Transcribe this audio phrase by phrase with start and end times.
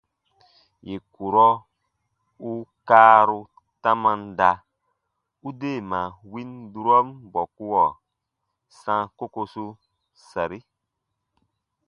[0.87, 1.47] Yè kurɔ
[2.49, 2.51] u
[2.87, 3.39] kaaru
[3.81, 4.51] tamam da,
[5.47, 7.83] u deema win durɔn bɔkuɔ
[8.79, 9.65] sãa kokosu
[10.27, 10.59] sari.